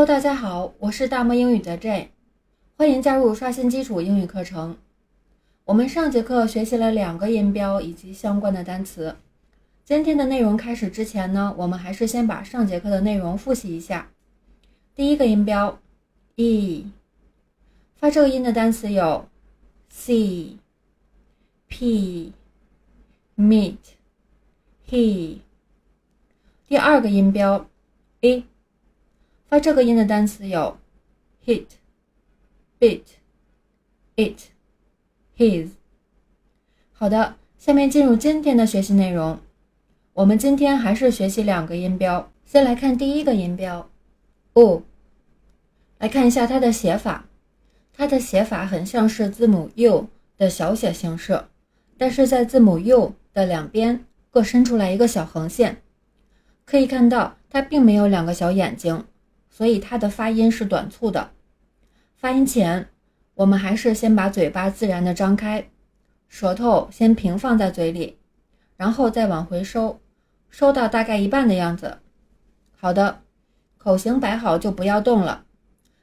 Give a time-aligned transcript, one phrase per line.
[0.00, 2.08] Hello，大家好，我是大漠英语的 J，
[2.78, 4.78] 欢迎加入刷新基础英语课程。
[5.66, 9.16] 我们上节课学习了两个音标以及相关的单词。
[9.84, 14.08] 今天的内容开始之前呢，我们还是先把上节课的内容复习一下。
[14.94, 15.78] 第一个音标
[16.36, 16.90] e，
[17.96, 19.28] 发这个音的单词有
[19.90, 20.56] c、
[21.68, 22.32] p、
[23.36, 23.76] meet、
[24.88, 25.40] he。
[26.66, 27.66] 第二个音标
[28.22, 28.42] a，
[29.50, 30.78] 发这个音的单词有
[31.44, 31.66] hit、
[32.78, 33.02] bit、
[34.14, 34.38] it、
[35.36, 35.70] his。
[36.92, 39.36] 好的，下面进入今天的学习内容。
[40.12, 43.90] 我们今天还是学习两个音标，先来看第一个音标
[44.52, 44.84] o。
[45.98, 47.24] 来看一下它的写法，
[47.92, 50.06] 它的写法很像是字母 u
[50.38, 51.42] 的小写形式，
[51.98, 55.82] 但是在字母 u 的两边各伸出来一个小横线，
[56.64, 59.04] 可以看到它并没有两个小眼睛，
[59.50, 61.32] 所以它的发音是短促的。
[62.16, 62.88] 发音前，
[63.34, 65.68] 我们还是先把嘴巴自然的张开，
[66.28, 68.18] 舌头先平放在嘴里，
[68.76, 70.00] 然后再往回收，
[70.48, 71.98] 收到大概一半的样子。
[72.76, 73.22] 好的，
[73.76, 75.44] 口型摆好就不要动了。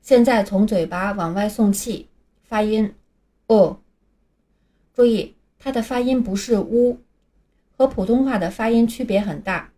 [0.00, 2.08] 现在从嘴巴往外送气，
[2.42, 2.94] 发音
[3.46, 3.78] o。
[4.94, 6.98] 注意，它的发音不是 u，
[7.76, 9.70] 和普通话的发音区别很大。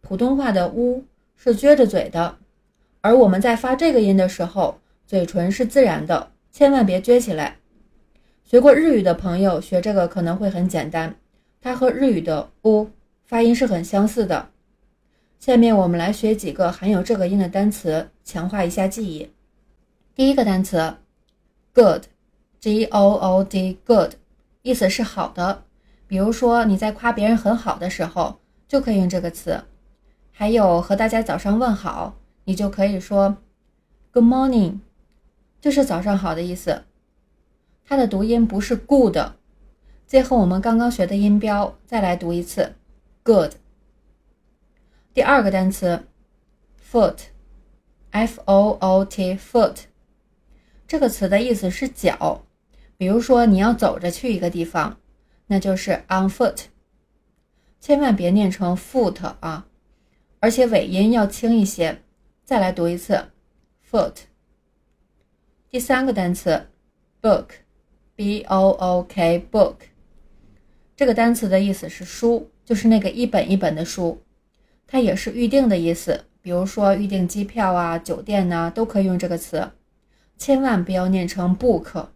[0.00, 1.04] 普通话的 u
[1.36, 2.38] 是撅着嘴的，
[3.02, 7.58] 而我们在发这个音的时候，嘴唇是自然的，千万别撅起来。
[8.44, 11.16] 学过日语的朋友学这个可能会很简单，
[11.60, 12.88] 它和日语的 u
[13.24, 14.50] 发音是很相似的。
[15.40, 19.28] 下面我们来学几个含有这个音的单词，强化一下记忆。
[20.14, 20.94] 第一个单词
[21.72, 24.12] ，good，g o o d，good，
[24.62, 25.64] 意思是好的。
[26.06, 29.64] 比如说你在夸别人很好的时候，就可以用这个词。
[30.30, 33.36] 还有和大家早上问好，你就可以说
[34.10, 34.78] good morning，
[35.60, 36.84] 就是早上好的意思。
[37.84, 39.16] 它的读音不是 good，
[40.06, 42.74] 结合我们刚刚学的音标，再来读一次
[43.22, 43.52] good。
[45.14, 46.04] 第二个单词
[46.90, 49.76] ，foot，f o o t，foot。
[50.86, 52.44] 这个词的意思是脚，
[52.96, 54.98] 比如说你要走着去一个地方，
[55.46, 56.64] 那就是 on foot，
[57.80, 59.66] 千万别念成 foot 啊，
[60.40, 62.02] 而且尾音要轻一些。
[62.44, 63.28] 再来读一次
[63.88, 64.14] foot。
[65.70, 66.66] 第三个单词
[67.22, 69.76] book，b o o k book，
[70.96, 74.20] 这个单词的意思是书，就是那个一本一本的书，
[74.86, 79.70] 它也是预定的意思，比如说预订机票啊、酒店呐，都可以用这个词。
[80.36, 82.08] 千万不要念成 book，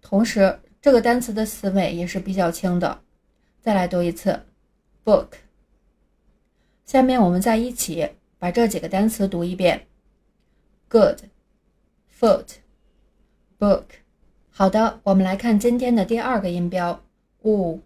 [0.00, 3.02] 同时这个单词的词尾也是比较轻的。
[3.60, 4.46] 再来读一次
[5.04, 5.28] book。
[6.86, 9.86] 下面我们再一起把这几个单词读一遍
[10.88, 13.84] ：good，foot，book。
[14.50, 17.02] 好的，我们来看今天的第二个音标
[17.42, 17.80] u，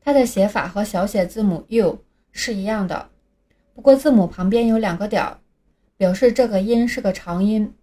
[0.00, 1.98] 它的写法和小写字母 u
[2.32, 3.10] 是一样的，
[3.74, 5.38] 不过字母旁边有两个点儿，
[5.96, 7.74] 表示这个音是个长音。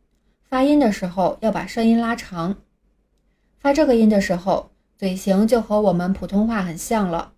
[0.49, 2.55] 发音的时候要把声音拉长，
[3.59, 7.33] 发这个音的时候，嘴型就和我们普通话很像了，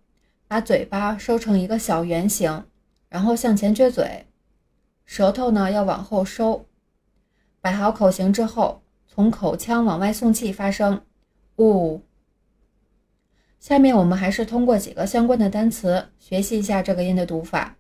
[0.48, 2.66] 把嘴巴收成一个小圆形，
[3.10, 4.28] 然后向前撅嘴，
[5.10, 6.68] 舌头呢要往后收，
[7.62, 11.02] 摆好口型之后，从口腔往外送气发声，
[11.58, 12.00] 呜。
[13.60, 17.76] 下面我们还是通过几个相关的单词学习一下这个音的读法。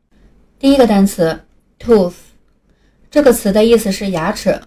[0.57, 1.39] 第一个单词
[1.77, 2.15] tooth，
[3.11, 4.59] 这个词的意思是牙齿。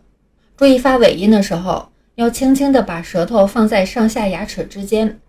[0.56, 5.20] 注意发尾音的时候，要轻轻地把舌头放在上下牙齿之间，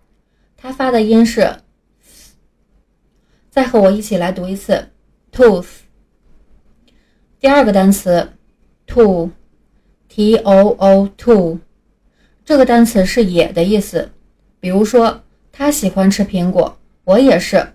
[0.56, 1.52] 它发的音是。
[3.50, 4.90] 再和我一起来读一次
[5.32, 5.66] ，tooth。
[7.44, 8.26] 第二个单词
[8.86, 11.58] ，too，t o o too，
[12.42, 14.10] 这个单词是也的意思。
[14.60, 15.20] 比如说，
[15.52, 17.74] 他喜欢吃苹果，我也是。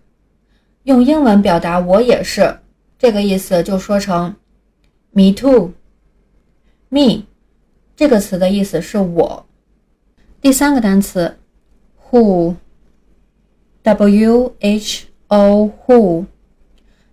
[0.85, 2.57] 用英文表达我也是
[2.97, 4.35] 这个意思，就说成
[5.11, 7.25] ，me too，me。
[7.95, 9.45] 这个词的意思是我。
[10.41, 11.37] 第三个单词
[12.09, 12.55] ，who，w
[14.61, 16.25] h o who，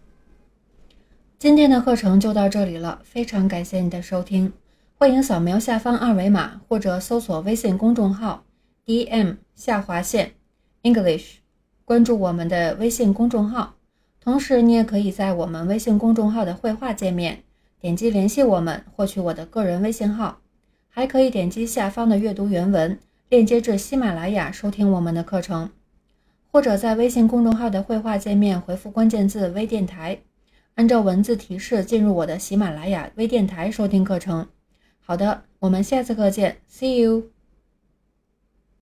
[1.38, 4.52] 今天的课程就到这里了，非常感谢你的收听。
[4.96, 8.42] 欢迎扫描下方二维码，或者搜索微信公众号
[8.84, 10.32] “dm 下划线
[10.82, 11.36] English”，
[11.84, 13.76] 关注我们的微信公众号。
[14.20, 17.44] 同时，你也可以在我们微信公众号的绘画界面
[17.80, 20.40] 点击联系我们，获取我的个人微信号。
[20.88, 22.98] 还可以点击下方的阅读原文
[23.28, 25.70] 链接至喜马拉雅收听我们的课程，
[26.50, 30.18] 或者在微信公众号的绘画界面回复关键字“微电台”，
[30.78, 34.46] 按照文字提示进入我的喜马拉雅微电台收听课程。
[35.00, 37.37] 好的，我们下次课见，See you。